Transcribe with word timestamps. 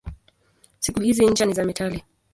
Siku 0.79 0.99
hizi 1.01 1.25
ncha 1.27 1.45
ni 1.45 1.53
za 1.53 1.65
metali. 1.65 2.03